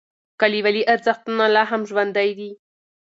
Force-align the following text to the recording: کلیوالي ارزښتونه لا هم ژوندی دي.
کلیوالي 0.41 0.83
ارزښتونه 0.93 1.43
لا 1.55 1.63
هم 1.71 1.81
ژوندی 1.89 2.29
دي. 2.39 2.51